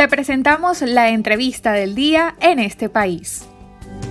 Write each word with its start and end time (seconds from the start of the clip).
Te 0.00 0.08
presentamos 0.08 0.80
la 0.80 1.10
entrevista 1.10 1.72
del 1.72 1.94
día 1.94 2.34
en 2.40 2.58
este 2.58 2.88
país. 2.88 3.46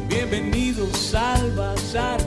Bienvenidos 0.08 1.16
al 1.16 1.52
Bazar. 1.56 2.22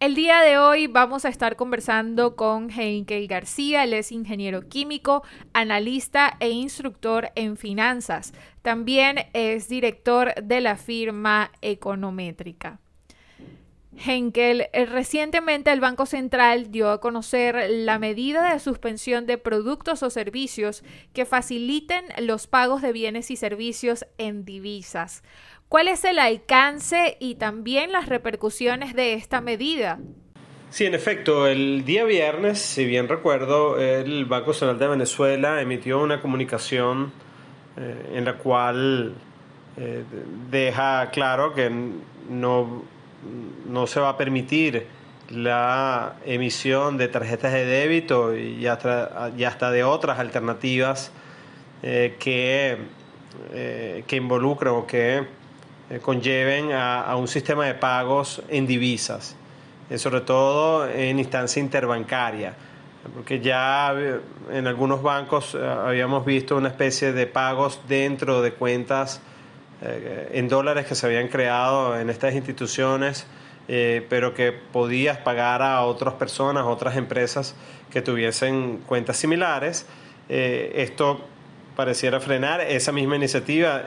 El 0.00 0.14
día 0.14 0.40
de 0.40 0.56
hoy 0.56 0.86
vamos 0.86 1.26
a 1.26 1.28
estar 1.28 1.56
conversando 1.56 2.34
con 2.34 2.70
Heinkel 2.70 3.28
García, 3.28 3.84
él 3.84 3.92
es 3.92 4.10
ingeniero 4.10 4.70
químico, 4.70 5.22
analista 5.52 6.38
e 6.40 6.48
instructor 6.48 7.28
en 7.34 7.58
finanzas. 7.58 8.32
También 8.62 9.26
es 9.34 9.68
director 9.68 10.34
de 10.42 10.62
la 10.62 10.78
firma 10.78 11.52
Econométrica. 11.60 12.80
Henkel, 14.04 14.68
eh, 14.72 14.86
recientemente 14.86 15.72
el 15.72 15.80
Banco 15.80 16.06
Central 16.06 16.70
dio 16.70 16.90
a 16.90 17.00
conocer 17.00 17.66
la 17.70 17.98
medida 17.98 18.52
de 18.52 18.58
suspensión 18.60 19.26
de 19.26 19.38
productos 19.38 20.02
o 20.02 20.10
servicios 20.10 20.82
que 21.12 21.24
faciliten 21.24 22.04
los 22.18 22.46
pagos 22.46 22.82
de 22.82 22.92
bienes 22.92 23.30
y 23.30 23.36
servicios 23.36 24.06
en 24.18 24.44
divisas. 24.44 25.22
¿Cuál 25.68 25.88
es 25.88 26.04
el 26.04 26.18
alcance 26.18 27.16
y 27.20 27.36
también 27.36 27.92
las 27.92 28.08
repercusiones 28.08 28.94
de 28.94 29.14
esta 29.14 29.40
medida? 29.40 29.98
Sí, 30.70 30.86
en 30.86 30.94
efecto, 30.94 31.46
el 31.46 31.84
día 31.84 32.04
viernes, 32.04 32.58
si 32.58 32.84
bien 32.84 33.08
recuerdo, 33.08 33.78
el 33.78 34.24
Banco 34.24 34.52
Central 34.52 34.78
de 34.78 34.88
Venezuela 34.88 35.60
emitió 35.60 36.02
una 36.02 36.20
comunicación 36.20 37.12
eh, 37.76 38.12
en 38.14 38.24
la 38.24 38.34
cual 38.34 39.14
eh, 39.76 40.04
deja 40.50 41.10
claro 41.10 41.54
que 41.54 41.70
no 42.28 42.82
no 43.68 43.86
se 43.86 44.00
va 44.00 44.10
a 44.10 44.16
permitir 44.16 44.86
la 45.30 46.16
emisión 46.26 46.96
de 46.96 47.08
tarjetas 47.08 47.52
de 47.52 47.64
débito 47.64 48.36
y 48.36 48.66
hasta, 48.66 49.30
hasta 49.46 49.70
de 49.70 49.84
otras 49.84 50.18
alternativas 50.18 51.12
eh, 51.82 52.16
que, 52.18 52.78
eh, 53.52 54.04
que 54.06 54.16
involucren 54.16 54.74
o 54.74 54.86
que 54.86 55.24
eh, 55.90 55.98
conlleven 56.00 56.72
a, 56.72 57.14
un 57.16 57.28
sistema 57.28 57.66
de 57.66 57.74
pagos 57.74 58.42
en 58.48 58.66
divisas, 58.66 59.36
sobre 59.96 60.22
todo 60.22 60.88
en 60.88 61.18
instancia 61.18 61.60
interbancaria, 61.60 62.54
porque 63.14 63.40
ya 63.40 63.94
en 64.50 64.66
algunos 64.66 65.02
bancos 65.02 65.54
habíamos 65.54 66.24
visto 66.24 66.56
una 66.56 66.68
especie 66.68 67.12
de 67.12 67.26
pagos 67.26 67.80
dentro 67.86 68.40
de 68.40 68.54
cuentas 68.54 69.20
eh, 69.86 70.30
en 70.32 70.48
dólares 70.48 70.86
que 70.86 70.94
se 70.94 71.06
habían 71.06 71.28
creado 71.28 71.98
en 71.98 72.08
estas 72.08 72.34
instituciones, 72.34 73.26
eh, 73.68 74.06
pero 74.08 74.32
que 74.32 74.50
podías 74.52 75.18
pagar 75.18 75.60
a 75.60 75.82
otras 75.82 76.14
personas, 76.14 76.64
otras 76.64 76.96
empresas 76.96 77.54
que 77.90 78.00
tuviesen 78.00 78.78
cuentas 78.86 79.18
similares. 79.18 79.86
Eh, 80.30 80.72
esto 80.76 81.20
pareciera 81.76 82.18
frenar 82.18 82.62
esa 82.62 82.92
misma 82.92 83.16
iniciativa 83.16 83.82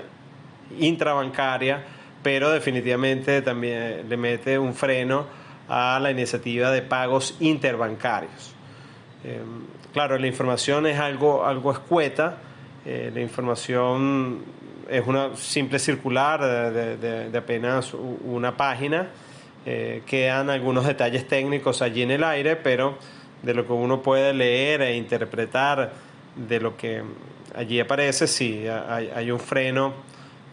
intrabancaria, 0.77 1.83
pero 2.21 2.51
definitivamente 2.51 3.41
también 3.41 4.07
le 4.07 4.17
mete 4.17 4.59
un 4.59 4.75
freno 4.75 5.25
a 5.67 5.99
la 5.99 6.11
iniciativa 6.11 6.69
de 6.71 6.81
pagos 6.83 7.35
interbancarios. 7.39 8.53
claro, 9.93 10.17
la 10.17 10.27
información 10.27 10.85
es 10.85 10.99
algo, 10.99 11.45
algo 11.45 11.71
escueta, 11.71 12.37
la 12.85 13.19
información 13.19 14.43
es 14.89 15.05
una 15.05 15.35
simple 15.35 15.79
circular 15.79 16.41
de, 16.41 17.37
apenas 17.37 17.93
una 17.93 18.55
página. 18.55 19.07
Eh, 19.65 20.03
quedan 20.05 20.49
algunos 20.49 20.85
detalles 20.85 21.27
técnicos 21.27 21.81
allí 21.81 22.01
en 22.01 22.11
el 22.11 22.23
aire, 22.23 22.55
pero 22.55 22.97
de 23.43 23.53
lo 23.53 23.65
que 23.65 23.73
uno 23.73 24.01
puede 24.01 24.33
leer 24.33 24.81
e 24.81 24.95
interpretar 24.95 25.91
de 26.35 26.59
lo 26.59 26.77
que 26.77 27.03
allí 27.55 27.79
aparece, 27.79 28.27
sí, 28.27 28.65
hay, 28.67 29.31
un 29.31 29.39
freno 29.39 29.93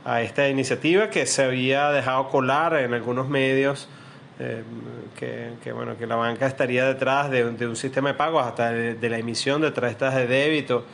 a 0.05 0.23
esta 0.23 0.49
iniciativa 0.49 1.11
que 1.11 1.27
se 1.27 1.45
había 1.45 1.91
dejado 1.91 2.29
colar 2.29 2.77
en 2.77 2.95
algunos 2.95 3.29
medios. 3.29 3.89
Eh, 4.41 4.63
que, 5.63 5.73
bueno, 5.73 5.97
que 5.97 6.07
la 6.07 6.17
banca 6.17 6.47
estaría 6.47 6.85
detrás 6.85 7.31
de, 7.31 7.45
un 7.45 7.77
sistema 7.77 8.11
de 8.11 8.15
pagos, 8.15 8.45
hasta 8.45 8.73
de, 8.73 9.09
la 9.09 9.19
emisión 9.19 9.63
de 9.63 9.71
tarjetas 9.71 10.15
de 10.17 10.27
débito, 10.27 10.85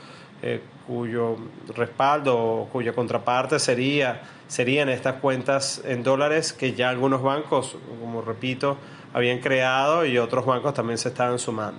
eh, 0.42 0.60
cuyo 0.90 1.36
respaldo 1.76 2.36
o 2.36 2.68
cuya 2.68 2.92
contraparte 2.92 3.60
sería, 3.60 4.22
serían 4.48 4.88
estas 4.88 5.20
cuentas 5.20 5.80
en 5.84 6.02
dólares 6.02 6.52
que 6.52 6.72
ya 6.72 6.88
algunos 6.88 7.22
bancos, 7.22 7.76
como 8.00 8.22
repito, 8.22 8.76
habían 9.14 9.38
creado 9.38 10.04
y 10.04 10.18
otros 10.18 10.44
bancos 10.44 10.74
también 10.74 10.98
se 10.98 11.10
estaban 11.10 11.38
sumando. 11.38 11.78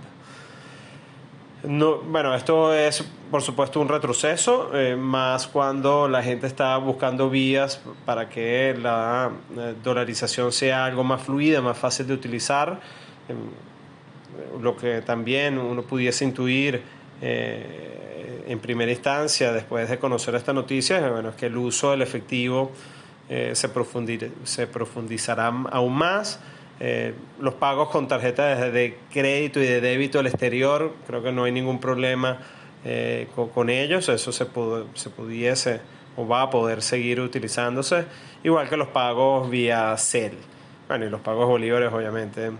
No, 1.64 1.98
bueno, 1.98 2.34
esto 2.34 2.74
es 2.74 3.04
por 3.30 3.42
supuesto 3.42 3.82
un 3.82 3.90
retroceso, 3.90 4.72
eh, 4.74 4.96
más 4.96 5.46
cuando 5.46 6.08
la 6.08 6.24
gente 6.24 6.48
está 6.48 6.78
buscando 6.78 7.30
vías 7.30 7.82
para 8.06 8.30
que 8.30 8.74
la 8.82 9.30
eh, 9.58 9.76
dolarización 9.84 10.54
sea 10.54 10.86
algo 10.86 11.04
más 11.04 11.22
fluida, 11.22 11.60
más 11.62 11.78
fácil 11.78 12.08
de 12.08 12.14
utilizar, 12.14 12.80
em, 13.28 14.62
lo 14.62 14.78
que 14.78 15.02
también 15.02 15.58
uno 15.58 15.82
pudiese 15.82 16.24
intuir 16.24 16.82
eh, 17.22 17.92
en 18.48 18.60
primera 18.60 18.92
instancia, 18.92 19.52
después 19.52 19.90
de 19.90 20.00
conocer 20.00 20.36
esta 20.36 20.54
noticia, 20.54 21.08
bueno, 21.10 21.30
es 21.30 21.36
que 21.36 21.48
el 21.48 21.58
uso 21.58 21.92
del 21.92 22.02
efectivo 22.02 22.72
eh, 23.30 23.54
se, 23.56 23.70
se 24.44 24.68
profundizará 24.68 25.48
aún 25.48 25.94
más. 25.94 26.40
Eh, 26.80 27.14
los 27.40 27.54
pagos 27.54 27.90
con 27.90 28.08
tarjetas 28.08 28.74
de 28.74 28.98
crédito 29.12 29.60
y 29.60 29.68
de 29.68 29.82
débito 29.82 30.20
al 30.20 30.28
exterior, 30.28 30.94
creo 31.08 31.22
que 31.24 31.32
no 31.32 31.44
hay 31.44 31.52
ningún 31.52 31.80
problema 31.80 32.40
eh, 32.84 33.28
con, 33.54 33.70
ellos, 33.70 34.10
eso 34.10 34.32
se, 34.32 34.46
se 34.96 35.10
pudiese 35.12 35.82
o 36.18 36.28
va 36.28 36.42
a 36.42 36.50
poder 36.50 36.82
seguir 36.82 37.22
utilizándose, 37.22 38.06
igual 38.44 38.68
que 38.68 38.78
los 38.78 38.90
pagos 38.90 39.50
vía 39.50 39.96
CEL. 39.98 40.34
Bueno, 40.88 41.06
y 41.06 41.10
los 41.10 41.22
pagos 41.22 41.48
bolívares 41.48 41.94
obviamente 41.94 42.52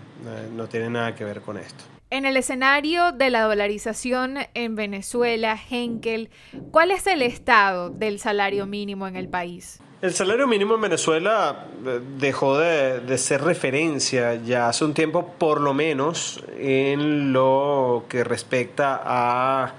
no 0.56 0.66
tienen 0.66 0.94
nada 0.94 1.14
que 1.14 1.24
ver 1.24 1.42
con 1.42 1.58
esto. 1.58 1.84
En 2.12 2.26
el 2.26 2.36
escenario 2.36 3.12
de 3.12 3.30
la 3.30 3.44
dolarización 3.44 4.36
en 4.52 4.76
Venezuela, 4.76 5.58
Henkel, 5.70 6.28
¿cuál 6.70 6.90
es 6.90 7.06
el 7.06 7.22
estado 7.22 7.88
del 7.88 8.18
salario 8.18 8.66
mínimo 8.66 9.06
en 9.06 9.16
el 9.16 9.30
país? 9.30 9.80
El 10.02 10.12
salario 10.12 10.46
mínimo 10.46 10.74
en 10.74 10.82
Venezuela 10.82 11.68
eh, 11.86 12.00
dejó 12.18 12.58
de, 12.58 13.16
ser 13.16 13.40
referencia 13.40 14.34
ya 14.34 14.68
hace 14.68 14.84
un 14.84 14.92
tiempo, 14.92 15.26
por 15.38 15.62
lo 15.62 15.72
menos 15.72 16.44
en 16.58 17.32
lo 17.32 18.04
que 18.10 18.24
respecta 18.24 19.00
a, 19.02 19.72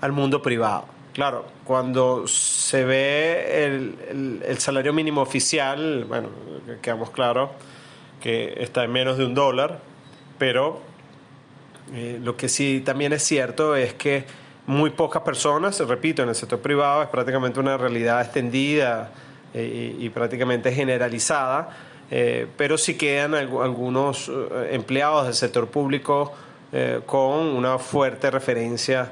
al 0.00 0.12
mundo 0.12 0.40
privado. 0.40 0.84
Claro, 1.12 1.44
cuando 1.64 2.28
se 2.28 2.84
ve 2.84 3.64
el, 3.64 4.42
el 4.46 4.58
salario 4.58 4.92
mínimo 4.92 5.22
oficial, 5.22 6.04
bueno, 6.04 6.28
quedamos 6.80 7.10
claro 7.10 7.50
que 8.20 8.54
está 8.58 8.84
en 8.84 8.92
menos 8.92 9.18
de 9.18 9.24
un 9.24 9.34
dólar, 9.34 9.80
pero 10.38 10.88
eh, 11.94 12.18
lo 12.22 12.36
que 12.36 12.48
sí 12.48 12.82
también 12.84 13.12
es 13.12 13.22
cierto 13.22 13.74
es 13.74 13.94
que 13.94 14.24
muy 14.66 14.90
pocas 14.90 15.22
personas, 15.22 15.80
repito, 15.80 16.22
en 16.22 16.28
el 16.28 16.34
sector 16.34 16.60
privado 16.60 17.02
es 17.02 17.08
prácticamente 17.08 17.58
una 17.58 17.76
realidad 17.76 18.20
extendida 18.20 19.10
eh, 19.52 19.96
y, 19.98 20.08
prácticamente 20.10 20.72
generalizada, 20.72 21.70
eh, 22.10 22.46
pero 22.56 22.78
sí 22.78 22.96
quedan 22.96 23.34
algunos 23.34 24.30
empleados 24.70 25.26
del 25.26 25.34
sector 25.34 25.68
público 25.68 26.32
con 27.06 27.48
una 27.48 27.80
fuerte 27.80 28.30
referencia 28.30 29.10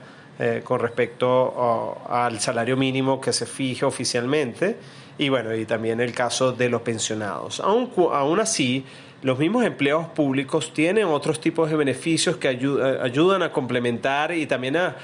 con 0.63 0.79
respecto 0.79 1.99
al 2.09 2.39
salario 2.39 2.77
mínimo 2.77 3.21
que 3.21 3.33
se 3.33 3.47
fije 3.47 3.85
oficialmente 3.85 4.77
y 5.19 5.29
bueno, 5.29 5.55
y 5.55 5.67
también 5.67 6.01
el 6.01 6.13
caso 6.13 6.53
de 6.53 6.69
los 6.69 6.83
pensionados. 6.83 7.59
Aún, 7.59 7.91
aún 8.13 8.39
así, 8.39 8.85
los 9.23 9.39
mismos 9.39 9.65
empleados 9.65 10.07
públicos 10.09 10.73
tienen 10.73 11.07
otros 11.07 11.41
tipos 11.41 11.71
de 11.71 11.77
beneficios 11.77 12.37
que 12.37 12.51
eh, 12.51 12.99
ayudan 13.03 13.43
a 13.43 13.53
complementar 13.53 14.33
y 14.33 14.47
también 14.47 14.77
a, 14.77 14.97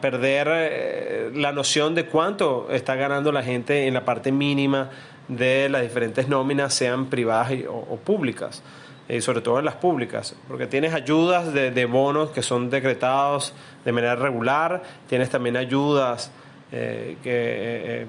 perder 0.00 0.48
eh, 0.50 1.30
la 1.34 1.52
noción 1.52 1.94
de 1.94 2.06
cuánto 2.06 2.68
está 2.70 2.94
ganando 2.96 3.30
la 3.30 3.42
gente 3.42 3.86
en 3.86 3.94
la 3.94 4.04
parte 4.04 4.32
mínima 4.32 4.90
de 5.28 5.68
las 5.68 5.82
diferentes 5.82 6.28
nóminas, 6.28 6.74
sean 6.74 7.06
privadas 7.06 7.52
o, 7.68 7.96
públicas, 7.96 8.62
y 9.08 9.20
sobre 9.20 9.40
todo 9.40 9.60
en 9.60 9.64
las 9.64 9.76
públicas, 9.76 10.34
porque 10.48 10.66
tienes 10.66 10.92
ayudas 10.92 11.52
de, 11.52 11.84
bonos 11.86 12.30
que 12.30 12.42
son 12.42 12.70
decretados 12.70 13.54
de 13.84 13.92
manera 13.92 14.16
regular, 14.16 14.82
tienes 15.08 15.30
también 15.30 15.56
ayudas 15.56 16.32
eh, 16.72 17.16
que, 17.22 18.06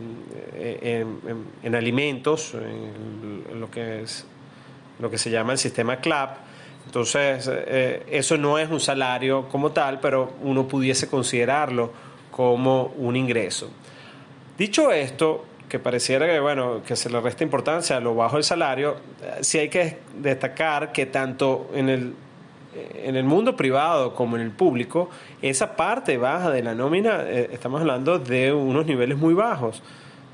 en, 1.63 1.75
alimentos, 1.75 2.55
en 2.55 3.59
lo 3.59 3.69
que 3.69 4.01
es 4.01 4.25
lo 4.99 5.09
que 5.09 5.17
se 5.17 5.29
llama 5.29 5.53
el 5.53 5.57
sistema 5.57 5.97
CLAP. 5.97 6.37
Entonces, 6.85 7.49
eh, 7.51 8.03
eso 8.09 8.37
no 8.37 8.57
es 8.59 8.69
un 8.69 8.79
salario 8.79 9.47
como 9.49 9.71
tal, 9.71 9.99
pero 9.99 10.33
uno 10.41 10.67
pudiese 10.67 11.07
considerarlo 11.07 11.91
como 12.31 12.93
un 12.97 13.15
ingreso. 13.15 13.69
Dicho 14.57 14.91
esto, 14.91 15.45
que 15.69 15.79
pareciera 15.79 16.27
que, 16.27 16.39
bueno, 16.39 16.81
que 16.85 16.95
se 16.95 17.09
le 17.09 17.19
resta 17.19 17.43
importancia 17.43 17.97
a 17.97 17.99
lo 17.99 18.15
bajo 18.15 18.35
del 18.35 18.43
salario, 18.43 18.97
eh, 19.21 19.37
sí 19.41 19.59
hay 19.59 19.69
que 19.69 19.99
destacar 20.17 20.91
que 20.91 21.05
tanto 21.07 21.69
en 21.73 21.89
el 21.89 22.13
en 22.75 23.15
el 23.15 23.23
mundo 23.23 23.55
privado 23.55 24.15
como 24.15 24.35
en 24.35 24.41
el 24.41 24.49
público, 24.49 25.07
esa 25.43 25.75
parte 25.75 26.17
baja 26.17 26.49
de 26.49 26.63
la 26.63 26.73
nómina, 26.73 27.21
estamos 27.29 27.81
hablando 27.81 28.17
de 28.17 28.51
unos 28.51 28.87
niveles 28.87 29.15
muy 29.15 29.35
bajos. 29.35 29.83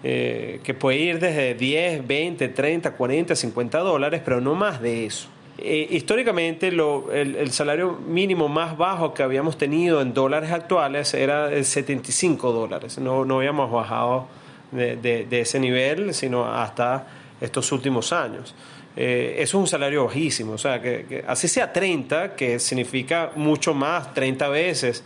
Que 0.02 0.78
puede 0.80 0.98
ir 0.98 1.20
desde 1.20 1.56
10, 1.56 2.08
20, 2.08 2.48
30, 2.50 2.92
40, 2.92 3.36
50 3.36 3.80
dólares, 3.80 4.22
pero 4.24 4.40
no 4.40 4.56
más 4.56 4.82
de 4.82 5.06
eso. 5.06 5.28
Eh, 5.62 5.88
históricamente 5.92 6.72
lo, 6.72 7.12
el, 7.12 7.52
salario 7.52 7.92
mínimo 8.08 8.48
más 8.48 8.78
bajo 8.78 9.14
que 9.14 9.24
habíamos 9.24 9.58
tenido 9.58 10.02
en 10.02 10.14
dólares 10.14 10.52
actuales 10.52 11.14
era 11.14 11.64
75 11.64 12.54
dólares. 12.54 12.98
No, 12.98 13.26
no 13.26 13.38
habíamos 13.38 13.70
bajado 13.70 14.28
de, 14.72 14.96
de, 14.96 15.42
ese 15.42 15.60
nivel, 15.60 16.14
sino 16.14 16.46
hasta 16.46 17.08
estos 17.42 17.72
últimos 17.72 18.14
años. 18.14 18.56
Eh, 18.96 19.36
eso 19.38 19.58
es 19.58 19.62
un 19.62 19.68
salario 19.68 20.06
bajísimo, 20.06 20.54
o 20.54 20.58
sea, 20.58 20.82
que, 20.82 21.24
así 21.28 21.48
sea 21.48 21.72
30, 21.72 22.36
que 22.36 22.60
significa 22.60 23.32
mucho 23.36 23.74
más, 23.74 24.14
30 24.14 24.50
veces, 24.50 25.04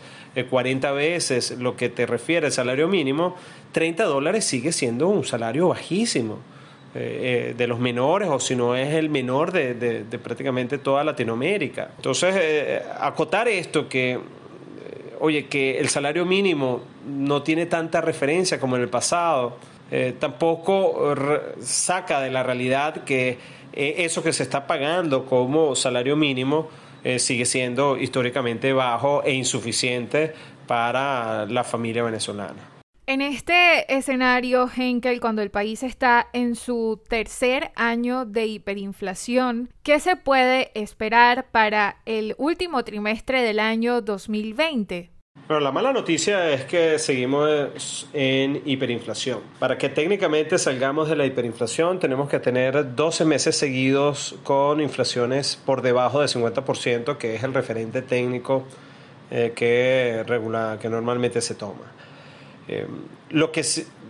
40 0.49 0.89
eh, 0.89 0.93
veces 0.93 1.51
lo 1.59 1.75
que 1.75 1.89
te 1.89 2.05
refiere 2.05 2.47
el 2.47 2.53
salario 2.53 2.87
mínimo, 2.87 3.35
30 3.71 4.05
dólares 4.05 4.45
sigue 4.45 4.71
siendo 4.71 5.09
un 5.09 5.23
salario 5.25 5.67
bajísimo. 5.69 6.39
Eh, 6.95 7.49
eh, 7.49 7.53
de 7.57 7.65
los 7.65 7.79
menores 7.79 8.29
o 8.29 8.39
si 8.39 8.55
no 8.55 8.75
es 8.75 8.93
el 8.93 9.09
menor 9.09 9.51
de, 9.51 10.05
prácticamente 10.21 10.77
toda 10.77 11.03
Latinoamérica. 11.03 11.89
Entonces, 11.95 12.35
eh, 12.37 12.83
acotar 12.99 13.47
esto 13.47 13.89
que, 13.89 14.19
oye, 15.19 15.47
que 15.47 15.79
el 15.79 15.89
salario 15.89 16.23
mínimo 16.23 16.83
no 17.07 17.41
tiene 17.41 17.65
tanta 17.65 17.99
referencia 17.99 18.59
como 18.59 18.75
en 18.75 18.83
el 18.83 18.89
pasado, 18.89 19.57
tampoco 20.19 21.15
saca 21.61 22.19
de 22.21 22.31
la 22.31 22.43
realidad 22.43 23.03
que 23.03 23.37
eso 23.73 24.23
que 24.23 24.33
se 24.33 24.43
está 24.43 24.65
pagando 24.65 25.25
como 25.25 25.75
salario 25.75 26.15
mínimo 26.15 26.69
sigue 27.17 27.45
siendo 27.45 27.97
históricamente 27.97 28.73
bajo 28.73 29.23
e 29.23 29.33
insuficiente 29.33 30.33
para 30.67 31.45
la 31.45 31.63
familia 31.63 32.03
venezolana. 32.03 32.73
En 33.05 33.21
este 33.21 33.93
escenario, 33.93 34.69
Henkel, 34.73 35.19
cuando 35.19 35.41
el 35.41 35.51
país 35.51 35.83
está 35.83 36.29
en 36.31 36.55
su 36.55 37.01
tercer 37.09 37.73
año 37.75 38.23
de 38.23 38.47
hiperinflación, 38.47 39.69
¿qué 39.83 39.99
se 39.99 40.15
puede 40.15 40.71
esperar 40.73 41.47
para 41.51 41.97
el 42.05 42.33
último 42.37 42.85
trimestre 42.85 43.41
del 43.41 43.59
año 43.59 43.99
2020? 43.99 45.11
Pero 45.53 45.61
la 45.61 45.71
mala 45.71 45.93
noticia 45.93 46.49
es 46.49 46.65
que 46.65 46.97
seguimos 46.97 48.07
en 48.11 48.63
hiperinflación. 48.65 49.41
Para 49.59 49.77
que 49.77 49.87
técnicamente 49.87 50.57
salgamos 50.57 51.09
de 51.09 51.15
la 51.15 51.27
hiperinflación 51.27 51.99
tenemos 51.99 52.27
que 52.27 52.39
tener 52.39 52.95
12 52.95 53.23
meses 53.23 53.55
seguidos 53.55 54.33
con 54.43 54.81
inflaciones 54.81 55.55
por 55.63 55.83
debajo 55.83 56.21
del 56.21 56.29
50%, 56.29 57.17
que 57.17 57.35
es 57.35 57.43
el 57.43 57.53
referente 57.53 58.01
técnico 58.01 58.63
eh, 59.29 59.53
que, 59.55 60.23
regula, 60.25 60.79
que 60.81 60.89
normalmente 60.89 61.39
se 61.39 61.53
toma. 61.53 61.85
Eh, 62.67 62.87
lo 63.29 63.51
que 63.51 63.63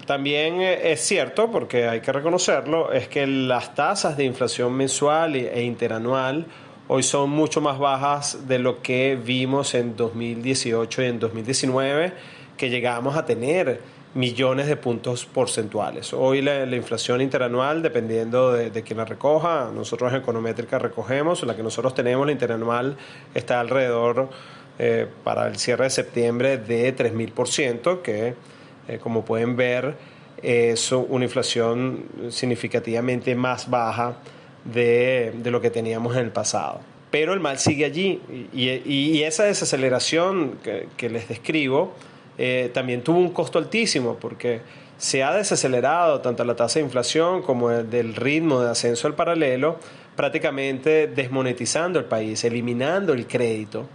también 0.08 0.62
es 0.62 1.02
cierto, 1.02 1.52
porque 1.52 1.90
hay 1.90 2.00
que 2.00 2.14
reconocerlo, 2.14 2.94
es 2.94 3.10
que 3.10 3.28
las 3.28 3.76
tasas 3.76 4.16
de 4.16 4.24
inflación 4.24 4.72
mensual 4.76 5.36
e 5.36 5.62
interanual 5.62 6.46
hoy 6.96 7.02
son 7.02 7.32
mucho 7.32 7.60
más 7.60 7.80
bajas 7.80 8.48
de 8.48 8.60
lo 8.60 8.84
que 8.84 9.16
vimos 9.16 9.74
en 9.74 9.96
2018 9.96 11.02
y 11.02 11.06
en 11.06 11.18
2019, 11.18 12.14
que 12.56 12.70
llegamos 12.70 13.18
a 13.18 13.26
tener 13.26 13.82
millones 14.14 14.68
de 14.68 14.76
puntos 14.76 15.26
porcentuales. 15.26 16.14
Hoy 16.14 16.44
la, 16.44 16.64
inflación 16.76 17.20
interanual, 17.20 17.82
dependiendo 17.82 18.52
de, 18.52 18.70
de, 18.70 18.84
quién 18.84 19.00
la 19.00 19.06
recoja, 19.06 19.72
nosotros 19.74 20.14
en 20.14 20.20
Econométrica 20.20 20.78
recogemos, 20.78 21.42
la 21.42 21.56
que 21.56 21.64
nosotros 21.64 21.96
tenemos, 21.96 22.28
la 22.28 22.32
interanual, 22.32 22.96
está 23.34 23.60
alrededor 23.60 24.30
eh, 24.78 25.08
para 25.24 25.48
el 25.48 25.56
cierre 25.56 25.86
de 25.86 25.90
septiembre 25.90 26.58
de 26.60 26.96
3.000%, 26.96 28.04
que 28.04 28.36
eh, 28.88 29.00
como 29.02 29.26
pueden 29.26 29.56
ver 29.56 29.96
es 30.44 30.92
una 30.92 31.26
inflación 31.26 32.06
significativamente 32.30 33.34
más 33.34 33.68
baja 33.68 34.18
de, 34.66 35.34
lo 35.46 35.62
que 35.62 35.70
teníamos 35.70 36.16
en 36.16 36.24
el 36.24 36.32
pasado. 36.32 36.82
Pero 37.12 37.34
el 37.34 37.40
mal 37.40 37.60
sigue 37.60 37.86
allí 37.86 38.22
y, 38.54 39.22
esa 39.22 39.44
desaceleración 39.44 40.58
que, 40.98 41.10
les 41.10 41.28
describo 41.28 41.94
eh, 42.38 42.72
también 42.74 43.04
tuvo 43.04 43.20
un 43.20 43.30
costo 43.30 43.60
altísimo 43.60 44.18
porque 44.20 44.62
se 44.98 45.22
ha 45.22 45.34
desacelerado 45.34 46.22
tanto 46.22 46.44
la 46.44 46.56
tasa 46.56 46.80
de 46.80 46.86
inflación 46.86 47.44
como 47.44 47.72
el 47.72 48.16
ritmo 48.16 48.62
de 48.62 48.72
ascenso 48.72 49.08
al 49.08 49.14
paralelo, 49.14 49.78
prácticamente 50.16 51.08
desmonetizando 51.08 52.00
el 52.00 52.06
país, 52.06 52.44
eliminando 52.44 53.14
el 53.14 53.28
crédito. 53.28 53.88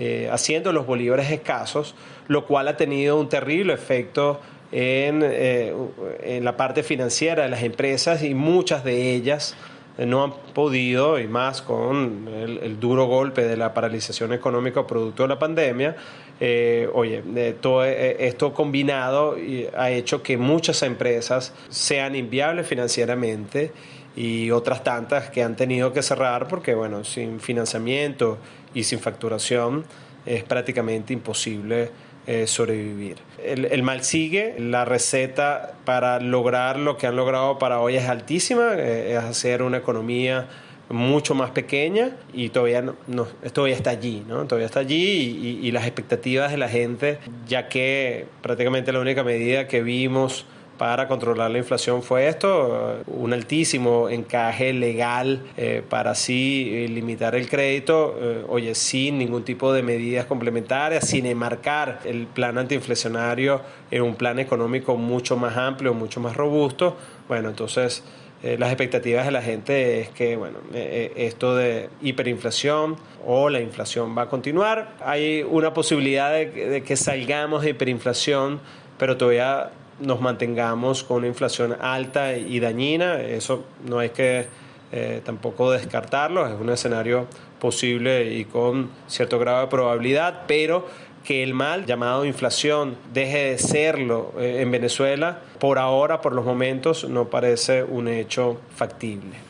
Eh, 0.00 0.28
haciendo 0.30 0.72
los 0.72 0.86
bolívares 0.86 1.28
escasos, 1.32 1.96
lo 2.28 2.46
cual 2.46 2.68
ha 2.68 2.76
tenido 2.76 3.18
un 3.18 3.28
terrible 3.28 3.72
efecto 3.72 4.40
en, 4.70 5.22
eh, 5.24 5.74
en 6.22 6.44
la 6.44 6.56
parte 6.56 6.84
financiera 6.84 7.42
de 7.42 7.48
las 7.48 7.64
empresas 7.64 8.22
y 8.22 8.32
muchas 8.32 8.84
de 8.84 9.12
ellas 9.12 9.56
no 9.98 10.24
han 10.24 10.32
podido, 10.54 11.18
y 11.18 11.26
más 11.26 11.62
con 11.62 12.28
el, 12.28 12.78
duro 12.78 13.06
golpe 13.06 13.42
de 13.42 13.56
la 13.56 13.74
paralización 13.74 14.32
económica 14.32 14.86
producto 14.86 15.24
de 15.24 15.28
la 15.28 15.38
pandemia, 15.38 15.96
eh, 16.40 16.88
oye, 16.94 17.22
todo 17.60 17.84
esto 17.84 18.54
combinado 18.54 19.36
ha 19.76 19.90
hecho 19.90 20.22
que 20.22 20.36
muchas 20.36 20.82
empresas 20.82 21.52
sean 21.68 22.14
inviables 22.14 22.66
financieramente 22.66 23.72
y 24.14 24.50
otras 24.50 24.82
tantas 24.82 25.30
que 25.30 25.42
han 25.42 25.56
tenido 25.56 25.92
que 25.92 26.02
cerrar 26.02 26.48
porque, 26.48 26.74
bueno, 26.74 27.04
sin 27.04 27.40
financiamiento 27.40 28.38
y 28.74 28.84
sin 28.84 28.98
facturación 28.98 29.84
es 30.26 30.44
prácticamente 30.44 31.12
imposible 31.12 31.90
eh, 32.26 32.46
sobrevivir. 32.46 33.27
El, 33.42 33.82
mal 33.82 34.02
sigue, 34.02 34.56
la 34.58 34.84
receta 34.84 35.74
para 35.84 36.20
lograr 36.20 36.78
lo 36.78 36.96
que 36.96 37.06
han 37.06 37.16
logrado 37.16 37.58
para 37.58 37.80
hoy 37.80 37.96
es 37.96 38.08
altísima, 38.08 38.74
eh, 38.74 39.12
es 39.12 39.18
hacer 39.18 39.62
una 39.62 39.78
economía 39.78 40.48
mucho 40.88 41.34
más 41.34 41.50
pequeña 41.50 42.16
y 42.32 42.48
todavía, 42.48 42.82
no, 43.06 43.26
todavía 43.52 43.76
está 43.76 43.90
allí, 43.90 44.24
¿no? 44.26 44.46
todavía 44.46 44.66
está 44.66 44.80
allí 44.80 45.60
y 45.62 45.70
las 45.70 45.84
expectativas 45.84 46.50
de 46.50 46.56
la 46.56 46.68
gente, 46.68 47.18
ya 47.46 47.68
que 47.68 48.26
prácticamente 48.42 48.90
la 48.90 49.00
única 49.00 49.22
medida 49.22 49.68
que 49.68 49.82
vimos 49.82 50.46
para 50.78 51.08
controlar 51.08 51.50
la 51.50 51.58
inflación 51.58 52.02
fue 52.02 52.28
esto, 52.28 53.02
un 53.08 53.32
altísimo 53.32 54.08
encaje 54.08 54.72
legal 54.72 55.42
eh, 55.56 55.82
para 55.86 56.12
así 56.12 56.70
eh, 56.72 56.88
limitar 56.88 57.34
el 57.34 57.48
crédito, 57.48 58.16
eh, 58.18 58.44
oye, 58.48 58.74
sin 58.76 59.18
ningún 59.18 59.44
tipo 59.44 59.72
de 59.72 59.82
medidas 59.82 60.26
complementarias, 60.26 61.06
sin 61.08 61.26
enmarcar 61.26 62.00
el 62.04 62.28
plan 62.28 62.56
antiinflacionario 62.56 63.60
en 63.90 64.02
un 64.02 64.14
plan 64.14 64.38
económico 64.38 64.96
mucho 64.96 65.36
más 65.36 65.56
amplio, 65.56 65.92
mucho 65.94 66.20
más 66.20 66.36
robusto. 66.36 66.96
Bueno, 67.26 67.50
entonces 67.50 68.04
las 68.40 68.70
expectativas 68.70 69.24
de 69.26 69.32
la 69.32 69.42
gente 69.42 70.00
es 70.00 70.10
que, 70.10 70.36
bueno, 70.36 70.58
esto 70.72 71.56
de 71.56 71.90
hiperinflación 72.00 72.94
o 73.26 73.48
la 73.50 73.60
inflación 73.60 74.16
va 74.16 74.22
a 74.22 74.28
continuar. 74.28 74.94
Hay 75.04 75.42
una 75.42 75.74
posibilidad 75.74 76.32
de 76.32 76.84
que 76.86 76.96
salgamos 76.96 77.62
de 77.62 77.70
hiperinflación, 77.70 78.60
pero 78.96 79.16
todavía 79.16 79.72
nos 80.00 80.20
mantengamos 80.20 81.04
con 81.04 81.18
una 81.18 81.26
inflación 81.28 81.76
alta 81.80 82.36
y 82.36 82.60
dañina. 82.60 83.20
Eso 83.20 83.64
no 83.86 83.98
hay 83.98 84.10
que 84.10 84.46
eh, 84.90 85.20
tampoco 85.24 85.70
descartarlo, 85.70 86.46
es 86.46 86.58
un 86.58 86.70
escenario 86.70 87.26
posible 87.60 88.32
y 88.32 88.44
con 88.46 88.90
cierto 89.06 89.38
grado 89.38 89.62
de 89.62 89.66
probabilidad, 89.66 90.44
pero 90.46 90.86
que 91.24 91.42
el 91.42 91.52
mal 91.52 91.84
llamado 91.84 92.24
inflación 92.24 92.96
deje 93.12 93.50
de 93.50 93.58
serlo 93.58 94.32
eh, 94.38 94.62
en 94.62 94.70
Venezuela, 94.70 95.40
por 95.58 95.78
ahora, 95.78 96.22
por 96.22 96.32
los 96.32 96.44
momentos, 96.44 97.06
no 97.08 97.28
parece 97.28 97.82
un 97.82 98.08
hecho 98.08 98.58
factible. 98.74 99.47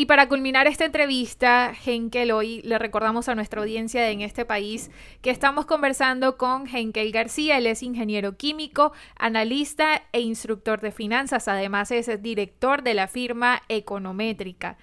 Y 0.00 0.06
para 0.06 0.30
culminar 0.30 0.66
esta 0.66 0.86
entrevista, 0.86 1.74
Henkel, 1.84 2.32
hoy 2.32 2.62
le 2.62 2.78
recordamos 2.78 3.28
a 3.28 3.34
nuestra 3.34 3.60
audiencia 3.60 4.08
en 4.08 4.22
este 4.22 4.46
país 4.46 4.90
que 5.20 5.28
estamos 5.28 5.66
conversando 5.66 6.38
con 6.38 6.66
Henkel 6.66 7.12
García. 7.12 7.58
Él 7.58 7.66
es 7.66 7.82
ingeniero 7.82 8.38
químico, 8.38 8.94
analista 9.18 10.02
e 10.12 10.22
instructor 10.22 10.80
de 10.80 10.90
finanzas. 10.90 11.48
Además, 11.48 11.90
es 11.90 12.22
director 12.22 12.82
de 12.82 12.94
la 12.94 13.08
firma 13.08 13.60
Econométrica. 13.68 14.78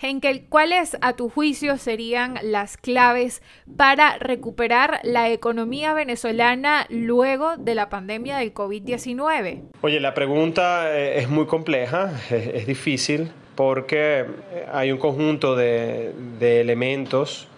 Henkel, 0.00 0.46
¿cuáles 0.48 0.96
a 1.00 1.14
tu 1.14 1.28
juicio 1.28 1.76
serían 1.76 2.38
las 2.42 2.76
claves 2.76 3.42
para 3.76 4.16
recuperar 4.18 5.00
la 5.02 5.28
economía 5.30 5.92
venezolana 5.92 6.86
luego 6.88 7.56
de 7.56 7.74
la 7.74 7.88
pandemia 7.88 8.38
del 8.38 8.54
COVID-19? 8.54 9.62
Oye, 9.80 9.98
la 9.98 10.14
pregunta 10.14 10.96
eh, 10.96 11.18
es 11.18 11.28
muy 11.28 11.46
compleja, 11.46 12.12
es 12.30 12.66
difícil 12.66 13.32
porque 13.56 14.24
hay 14.72 14.92
un 14.92 14.98
conjunto 14.98 15.56
de, 15.56 16.12
elementos 16.40 17.48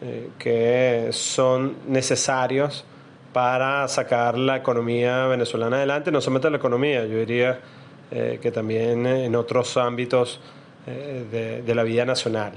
eh, 0.00 0.30
que 0.38 1.08
son 1.10 1.76
necesarios 1.86 2.86
para 3.34 3.86
sacar 3.88 4.38
la 4.38 4.56
economía 4.56 5.26
venezolana 5.26 5.76
adelante, 5.76 6.10
no 6.10 6.22
solamente 6.22 6.48
la 6.48 6.56
economía, 6.56 7.04
yo 7.04 7.18
diría 7.18 7.60
eh, 8.10 8.38
que 8.40 8.50
también 8.50 9.06
en 9.06 9.36
otros 9.36 9.76
ámbitos 9.76 10.40
eh, 10.86 11.62
de, 11.64 11.74
la 11.74 11.82
vida 11.82 12.04
nacional. 12.04 12.52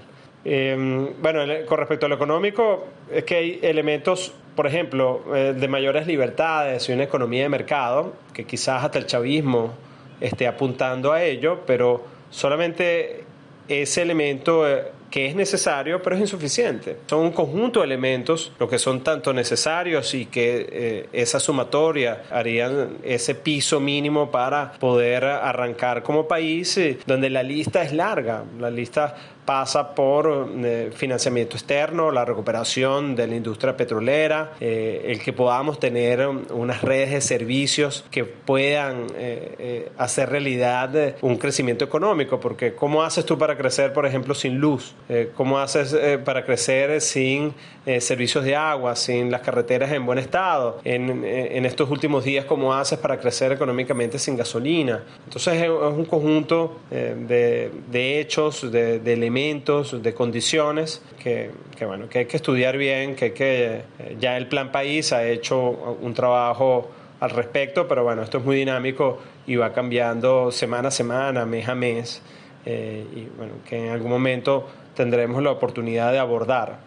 Em, 0.45 1.09
bueno, 1.21 1.41
con 1.65 1.77
respecto 1.77 2.05
a 2.05 2.09
lo 2.09 2.15
económico, 2.15 2.87
es 3.11 3.23
que 3.23 3.35
hay 3.35 3.59
elementos, 3.61 4.33
por 4.55 4.67
ejemplo, 4.67 5.23
eh, 5.35 5.53
de 5.57 5.67
mayores 5.67 6.07
libertades 6.07 6.87
y 6.89 6.93
una 6.93 7.03
economía 7.03 7.43
de 7.43 7.49
mercado, 7.49 8.13
que 8.33 8.45
quizás 8.45 8.83
hasta 8.83 8.99
el 8.99 9.05
chavismo 9.05 9.73
esté 10.19 10.47
apuntando 10.47 11.11
a 11.11 11.23
ello, 11.23 11.61
pero 11.65 12.03
solamente 12.29 13.23
ese 13.67 14.01
elemento 14.01 14.67
eh, 14.67 14.85
que 15.13 15.27
es 15.27 15.35
necesario, 15.35 16.01
pero 16.01 16.15
es 16.15 16.23
insuficiente. 16.23 16.97
Son 17.05 17.19
un 17.19 17.31
conjunto 17.33 17.81
de 17.81 17.85
elementos, 17.85 18.51
lo 18.57 18.67
que 18.67 18.79
son 18.79 19.03
tanto 19.03 19.31
necesarios 19.31 20.11
y 20.15 20.25
que 20.25 20.67
eh, 20.71 21.09
esa 21.13 21.39
sumatoria 21.39 22.23
harían 22.31 22.97
ese 23.03 23.35
piso 23.35 23.79
mínimo 23.79 24.31
para 24.31 24.71
poder 24.71 25.25
arrancar 25.25 26.01
como 26.01 26.27
país, 26.27 26.79
donde 27.05 27.29
la 27.29 27.43
lista 27.43 27.83
es 27.83 27.93
larga. 27.93 28.43
La 28.59 28.71
lista 28.71 29.15
pasa 29.45 29.93
por 29.95 30.49
eh, 30.63 30.91
financiamiento 30.93 31.57
externo, 31.57 32.11
la 32.11 32.25
recuperación 32.25 33.15
de 33.15 33.27
la 33.27 33.35
industria 33.35 33.75
petrolera, 33.75 34.53
eh, 34.59 35.05
el 35.07 35.19
que 35.19 35.33
podamos 35.33 35.79
tener 35.79 36.25
unas 36.27 36.81
redes 36.81 37.11
de 37.11 37.21
servicios 37.21 38.05
que 38.09 38.23
puedan 38.23 39.07
eh, 39.15 39.89
hacer 39.97 40.29
realidad 40.29 41.15
un 41.21 41.37
crecimiento 41.37 41.83
económico, 41.83 42.39
porque 42.39 42.73
¿cómo 42.73 43.03
haces 43.03 43.25
tú 43.25 43.37
para 43.37 43.57
crecer, 43.57 43.93
por 43.93 44.05
ejemplo, 44.05 44.33
sin 44.33 44.57
luz? 44.57 44.95
¿Cómo 45.35 45.59
haces 45.59 45.95
para 46.23 46.45
crecer 46.45 47.01
sin 47.01 47.53
servicios 47.99 48.43
de 48.43 48.55
agua, 48.55 48.95
sin 48.95 49.31
las 49.31 49.41
carreteras 49.41 49.91
en 49.91 50.05
buen 50.05 50.19
estado? 50.19 50.79
En, 50.83 51.23
en, 51.25 51.65
estos 51.65 51.89
últimos 51.89 52.23
días, 52.23 52.45
¿cómo 52.45 52.73
haces 52.73 52.99
para 52.99 53.19
crecer 53.19 53.51
económicamente 53.51 54.19
sin 54.19 54.35
gasolina? 54.37 55.03
Entonces 55.25 55.61
es, 55.61 55.69
un 55.69 56.05
conjunto 56.05 56.79
de, 56.89 57.71
de, 57.89 58.19
hechos, 58.19 58.71
de, 58.71 58.99
de 58.99 59.13
elementos 59.13 59.32
de 59.33 60.13
condiciones 60.13 61.01
que, 61.21 61.49
bueno, 61.85 62.07
que 62.07 62.19
hay 62.19 62.25
que 62.25 62.37
estudiar 62.37 62.77
bien, 62.77 63.15
que, 63.15 63.33
que 63.33 63.81
eh, 63.97 64.17
ya 64.19 64.37
el 64.37 64.47
Plan 64.47 64.71
País 64.71 65.11
ha 65.11 65.27
hecho 65.27 65.57
un 66.01 66.13
trabajo 66.13 66.91
al 67.19 67.31
respecto, 67.31 67.87
pero 67.87 68.03
bueno, 68.03 68.21
esto 68.21 68.37
es 68.37 68.45
muy 68.45 68.57
dinámico 68.57 69.19
y 69.47 69.55
va 69.55 69.73
cambiando 69.73 70.51
semana 70.51 70.89
a 70.89 70.91
semana, 70.91 71.45
mes 71.45 71.67
a 71.67 71.73
mes, 71.73 72.21
eh, 72.65 73.05
y 73.15 73.27
bueno, 73.37 73.53
que 73.67 73.87
en 73.87 73.89
algún 73.89 74.11
momento 74.11 74.67
tendremos 74.93 75.41
la 75.41 75.49
oportunidad 75.49 76.11
de 76.11 76.19
abordar. 76.19 76.77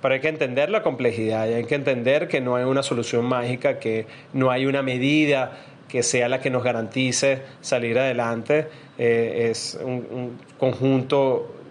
Pero 0.00 0.14
hay 0.14 0.20
que 0.20 0.28
entender 0.28 0.70
la 0.70 0.82
complejidad 0.82 1.48
y 1.48 1.52
hay 1.52 1.64
que 1.64 1.76
entender 1.76 2.26
que 2.26 2.40
no 2.40 2.56
hay 2.56 2.64
una 2.64 2.82
solución 2.82 3.24
mágica, 3.24 3.78
que 3.78 4.06
no 4.32 4.50
hay 4.50 4.66
una 4.66 4.82
medida 4.82 5.52
que 5.88 6.02
sea 6.02 6.28
la 6.28 6.40
que 6.40 6.50
nos 6.50 6.64
garantice 6.64 7.42
salir 7.60 7.96
adelante. 7.98 8.66
Eh, 8.98 9.48
es 9.50 9.78
un, 9.80 10.06
un 10.10 10.38
conjunto 10.58 11.61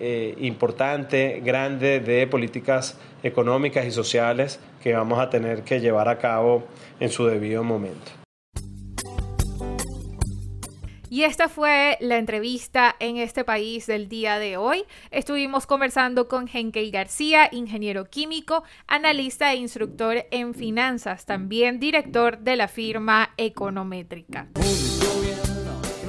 eh, 0.00 0.34
importante, 0.38 1.40
grande 1.44 2.00
de 2.00 2.26
políticas 2.26 2.98
económicas 3.22 3.86
y 3.86 3.90
sociales 3.90 4.58
que 4.82 4.94
vamos 4.94 5.18
a 5.18 5.30
tener 5.30 5.62
que 5.62 5.80
llevar 5.80 6.08
a 6.08 6.18
cabo 6.18 6.64
en 6.98 7.10
su 7.10 7.26
debido 7.26 7.62
momento. 7.62 8.10
Y 11.12 11.24
esta 11.24 11.48
fue 11.48 11.98
la 12.00 12.18
entrevista 12.18 12.94
en 13.00 13.16
este 13.16 13.42
país 13.42 13.88
del 13.88 14.08
día 14.08 14.38
de 14.38 14.56
hoy. 14.56 14.84
Estuvimos 15.10 15.66
conversando 15.66 16.28
con 16.28 16.48
Henkei 16.48 16.92
García, 16.92 17.48
ingeniero 17.50 18.04
químico, 18.04 18.62
analista 18.86 19.52
e 19.52 19.56
instructor 19.56 20.24
en 20.30 20.54
finanzas, 20.54 21.26
también 21.26 21.80
director 21.80 22.38
de 22.38 22.54
la 22.54 22.68
firma 22.68 23.34
Econométrica. 23.36 24.46